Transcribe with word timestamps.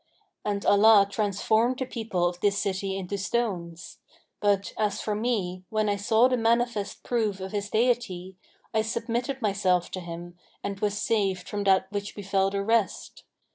And 0.43 0.65
Allah 0.65 1.05
transformed 1.07 1.77
the 1.77 1.85
people 1.85 2.25
of 2.25 2.39
this 2.39 2.57
city 2.57 2.97
into 2.97 3.19
stones; 3.19 3.99
but, 4.39 4.73
as 4.75 4.99
for 4.99 5.13
me, 5.13 5.63
when 5.69 5.87
I 5.89 5.95
saw 5.95 6.27
the 6.27 6.37
manifest 6.37 7.03
proof 7.03 7.39
of 7.39 7.51
His 7.51 7.69
deity, 7.69 8.35
I 8.73 8.81
submitted 8.81 9.43
myself 9.43 9.91
to 9.91 9.99
Him 9.99 10.39
and 10.63 10.79
was 10.79 10.97
saved 10.99 11.47
from 11.47 11.65
that 11.65 11.85
which 11.91 12.15
befel 12.15 12.49
the 12.49 12.63
rest. 12.63 13.25